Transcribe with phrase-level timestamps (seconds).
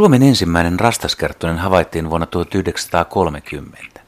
[0.00, 4.00] Suomen ensimmäinen rastaskerttunen havaittiin vuonna 1930.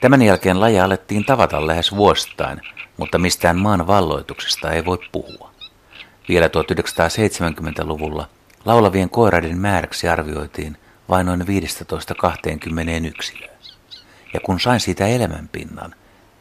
[0.00, 2.60] Tämän jälkeen laja alettiin tavata lähes vuosittain,
[2.96, 5.50] mutta mistään maan valloituksesta ei voi puhua.
[6.28, 8.28] Vielä 1970-luvulla
[8.64, 10.76] laulavien koiraiden määräksi arvioitiin
[11.08, 11.46] vain noin 15-20
[13.06, 13.56] yksilöä.
[14.34, 15.94] Ja kun sain siitä elämänpinnan,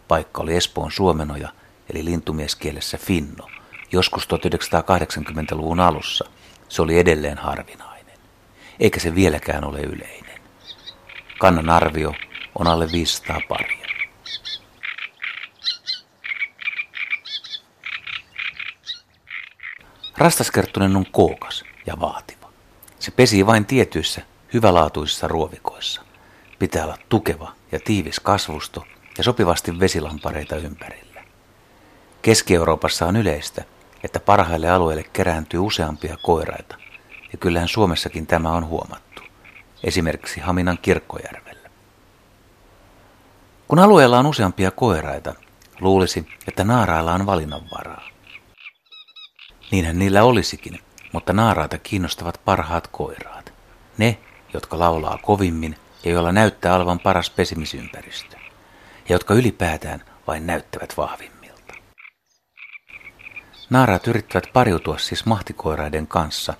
[0.07, 1.49] paikka oli Espoon Suomenoja,
[1.93, 3.47] eli lintumieskielessä Finno,
[3.91, 6.25] joskus 1980-luvun alussa,
[6.69, 7.94] se oli edelleen harvinainen.
[8.79, 10.41] Eikä se vieläkään ole yleinen.
[11.39, 12.13] Kannan arvio
[12.59, 13.85] on alle 500 paria.
[20.17, 22.49] Rastaskerttunen on kookas ja vaativa.
[22.99, 24.21] Se pesii vain tietyissä
[24.53, 26.01] hyvälaatuisissa ruovikoissa.
[26.59, 28.85] Pitää olla tukeva ja tiivis kasvusto
[29.17, 31.23] ja sopivasti vesilampareita ympärillä.
[32.21, 33.63] Keski-Euroopassa on yleistä,
[34.03, 36.75] että parhaille alueille kerääntyy useampia koiraita,
[37.35, 39.21] ja kyllähän Suomessakin tämä on huomattu,
[39.83, 41.69] esimerkiksi Haminan kirkkojärvellä.
[43.67, 45.35] Kun alueella on useampia koiraita,
[45.79, 48.09] luulisi, että naarailla on valinnanvaraa.
[49.71, 50.79] Niinhän niillä olisikin,
[51.11, 53.53] mutta naaraita kiinnostavat parhaat koiraat.
[53.97, 54.17] Ne,
[54.53, 58.37] jotka laulaa kovimmin ja joilla näyttää olevan paras pesimisympäristö.
[59.09, 61.73] Ja jotka ylipäätään vain näyttävät vahvimmilta.
[63.69, 66.53] Naaraat yrittävät pariutua siis mahtikoiraiden kanssa,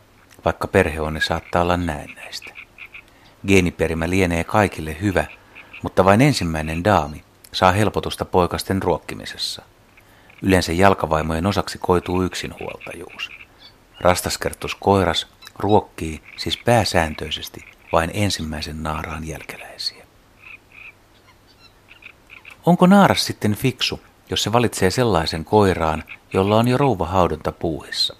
[0.45, 2.53] vaikka perheonni saattaa olla näennäistä.
[3.47, 5.25] Geeniperimä lienee kaikille hyvä,
[5.81, 9.61] mutta vain ensimmäinen daami saa helpotusta poikasten ruokkimisessa.
[10.41, 13.29] Yleensä jalkavaimojen osaksi koituu yksinhuoltajuus.
[14.01, 15.27] Rastaskertus koiras
[15.59, 20.05] ruokkii siis pääsääntöisesti vain ensimmäisen naaraan jälkeläisiä.
[22.65, 28.15] Onko naaras sitten fiksu, jos se valitsee sellaisen koiraan, jolla on jo rouvahaudonta puuhissa?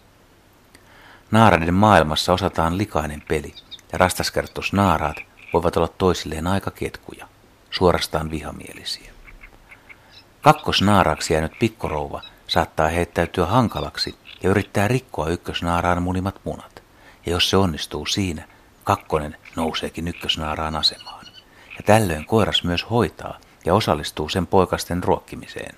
[1.32, 3.56] Naaraiden maailmassa osataan likainen peli,
[3.92, 5.18] ja rastaskertus naaraat
[5.54, 7.28] voivat olla toisilleen aika ketkuja,
[7.72, 9.12] suorastaan vihamielisiä.
[10.42, 16.84] Kakkosnaaraaksi jäänyt pikkorouva saattaa heittäytyä hankalaksi ja yrittää rikkoa ykkösnaaraan munimat munat.
[17.26, 18.48] Ja jos se onnistuu siinä,
[18.84, 21.26] kakkonen nouseekin ykkösnaaraan asemaan.
[21.78, 25.76] Ja tällöin koiras myös hoitaa ja osallistuu sen poikasten ruokkimiseen.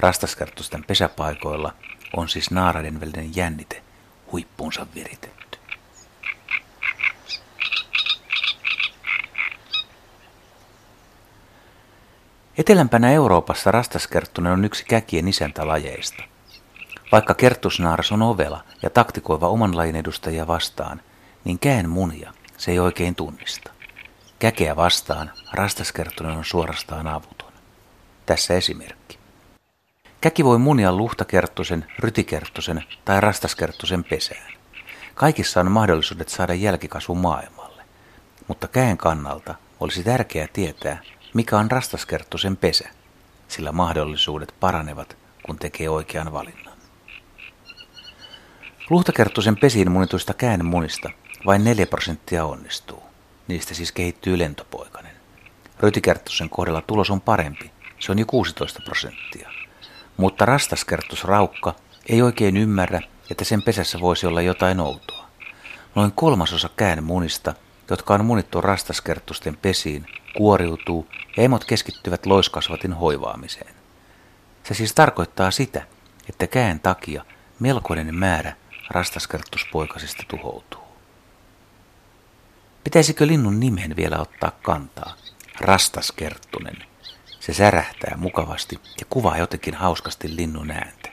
[0.00, 1.72] Rastaskertusten pesäpaikoilla
[2.16, 3.82] on siis naaraiden välinen jännite
[4.32, 5.58] huippuunsa viritetty.
[12.58, 16.22] Etelämpänä Euroopassa rastaskerttunen on yksi käkien isäntälajeista.
[17.12, 21.00] Vaikka kerttusnaaras on ovela ja taktikoiva oman lajin edustajia vastaan,
[21.44, 23.70] niin käen munia se ei oikein tunnista.
[24.38, 27.52] Käkeä vastaan rastaskerttunen on suorastaan avuton.
[28.26, 29.18] Tässä esimerkki.
[30.20, 34.52] Käki voi munia luhtakerttusen, rytikerttusen tai rastaskerttusen pesään.
[35.14, 37.82] Kaikissa on mahdollisuudet saada jälkikasvu maailmalle,
[38.48, 40.98] mutta käen kannalta olisi tärkeää tietää,
[41.34, 42.88] mikä on rastaskerttusen pesä,
[43.48, 46.78] sillä mahdollisuudet paranevat, kun tekee oikean valinnan.
[48.90, 51.10] Luhtakerttusen pesiin munituista käänmunista
[51.46, 53.02] vain 4 prosenttia onnistuu.
[53.48, 55.16] Niistä siis kehittyy lentopoikainen.
[55.80, 59.50] Rytikerttusen kohdalla tulos on parempi, se on jo 16 prosenttia.
[60.18, 61.74] Mutta rastaskerttus raukka
[62.08, 65.28] ei oikein ymmärrä, että sen pesässä voisi olla jotain outoa.
[65.94, 67.54] Noin kolmasosa käänmunista,
[67.90, 70.06] jotka on munittu rastaskerttusten pesiin,
[70.36, 73.74] kuoriutuu ja emot keskittyvät loiskasvatin hoivaamiseen.
[74.62, 75.86] Se siis tarkoittaa sitä,
[76.28, 77.24] että kään takia
[77.58, 78.56] melkoinen määrä
[78.90, 80.88] rastaskerttuspoikasista tuhoutuu.
[82.84, 85.16] Pitäisikö linnun nimen vielä ottaa kantaa?
[85.60, 86.87] Rastaskerttunen.
[87.48, 91.10] Se särähtää mukavasti ja kuvaa jotenkin hauskasti linnun ääntä.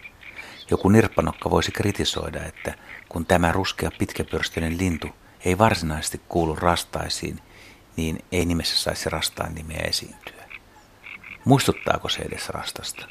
[0.72, 2.74] Joku nirppanokka voisi kritisoida, että
[3.10, 5.08] kun tämä ruskea pitkäpyrstöinen lintu
[5.46, 7.42] ei varsinaisesti kuulu rastaisiin,
[7.96, 10.44] niin ei nimessä saisi rastaan nimeä esiintyä.
[11.46, 13.08] Muistuttaako se edes rastasta?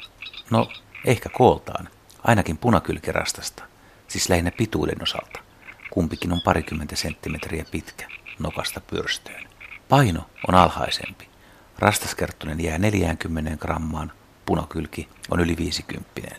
[0.49, 0.69] No,
[1.05, 1.89] ehkä kooltaan,
[2.23, 3.63] ainakin punakylkirastasta,
[4.07, 5.39] siis lähinnä pituuden osalta.
[5.89, 8.07] Kumpikin on parikymmentä senttimetriä pitkä,
[8.39, 9.47] nokasta pyrstöön.
[9.89, 11.34] Paino on alhaisempi.
[11.79, 14.11] Rastaskerttunen jää 40 grammaan,
[14.45, 16.35] punakylki on yli 50.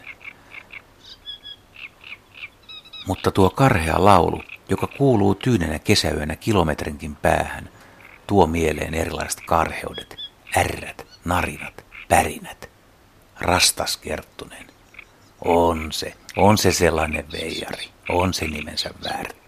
[3.06, 7.68] Mutta tuo karhea laulu, joka kuuluu tyynenä kesäyönä kilometrinkin päähän,
[8.26, 10.16] tuo mieleen erilaiset karheudet,
[10.56, 12.68] ärrät, narinat, pärinät.
[13.40, 14.66] Rastas Kerttunen.
[15.44, 19.45] On se, on se sellainen veijari, on se nimensä väärti.